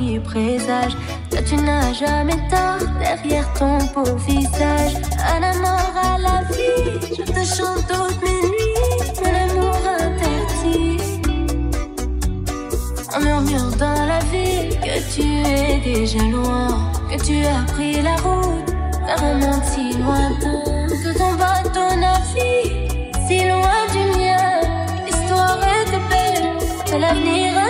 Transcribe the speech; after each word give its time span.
les 0.00 0.20
présages. 0.20 0.96
Toi, 1.30 1.40
tu 1.42 1.56
n'as 1.56 1.92
jamais 1.92 2.40
tort 2.48 2.88
derrière 2.98 3.52
ton 3.54 3.78
beau 3.94 4.16
visage. 4.26 4.94
Un 5.34 5.42
amour 5.42 5.92
à 5.96 6.18
la 6.18 6.42
vie, 6.50 7.14
je 7.16 7.22
te 7.22 7.44
chante 7.44 7.86
toutes 7.88 8.22
mes 8.22 8.42
nuits, 8.48 8.80
mon 9.20 9.34
amour 9.44 9.76
interdit. 10.00 10.98
On 13.14 13.20
murmure 13.20 13.70
dans 13.76 14.06
la 14.06 14.20
ville 14.30 14.78
que 14.80 15.14
tu 15.14 15.22
es 15.22 15.80
déjà 15.80 16.22
loin, 16.24 16.92
que 17.10 17.22
tu 17.22 17.44
as 17.44 17.64
pris 17.72 18.00
la 18.02 18.16
route 18.16 18.70
vers 19.06 19.22
un 19.24 19.34
monde 19.34 19.64
si 19.64 19.92
lointain, 19.98 20.86
que 20.88 21.18
ton 21.18 21.32
bateau 21.34 21.94
navigue 21.96 23.12
si 23.26 23.44
loin 23.48 23.82
du 23.92 24.18
mien. 24.18 24.60
L'histoire 25.06 25.58
est 25.62 25.90
belle, 26.10 27.00
l'avenir 27.00 27.69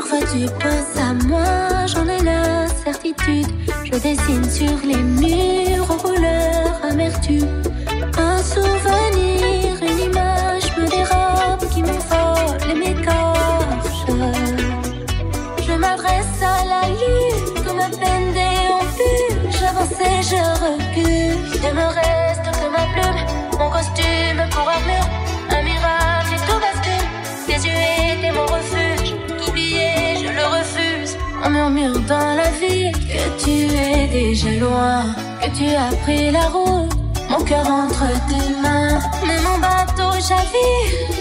Parfois 0.00 0.26
tu 0.32 0.46
penses 0.46 0.96
à 0.96 1.12
moi, 1.28 1.84
j'en 1.86 2.08
ai 2.08 2.22
la 2.22 2.66
certitude. 2.68 3.46
Je 3.84 3.90
dessine 3.90 4.44
sur 4.48 4.78
les 4.82 4.96
murs 4.96 5.90
aux 5.90 5.98
couleurs 5.98 6.80
amertume. 6.90 7.62
Un 8.16 8.38
souvenir, 8.38 9.59
Dans 31.72 32.34
la 32.34 32.50
ville 32.50 32.90
que 32.92 33.44
tu 33.44 33.72
es 33.76 34.08
déjà 34.08 34.50
loin, 34.58 35.04
que 35.40 35.48
tu 35.56 35.66
as 35.76 35.94
pris 36.02 36.32
la 36.32 36.48
route. 36.48 36.90
Mon 37.30 37.44
cœur 37.44 37.64
entre 37.70 38.06
tes 38.28 38.60
mains, 38.60 38.98
mais 39.24 39.38
mon 39.40 39.56
bateau 39.58 40.10
chavire, 40.20 41.14